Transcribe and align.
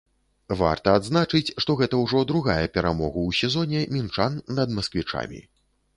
Варта 0.61 0.93
адзначыць, 0.99 1.53
што 1.65 1.75
гэта 1.83 1.99
ўжо 2.05 2.23
другая 2.33 2.65
перамогу 2.77 3.21
ў 3.29 3.31
сезоне 3.41 3.81
мінчан 3.97 4.31
над 4.61 4.67
масквічамі. 4.79 5.45